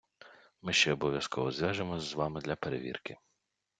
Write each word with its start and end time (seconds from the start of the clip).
Ми 0.61 0.73
ще 0.73 0.93
обов'язково 0.93 1.51
зв'яжемося 1.51 2.05
з 2.05 2.13
вами 2.13 2.41
для 2.41 2.55
перевірки. 2.55 3.17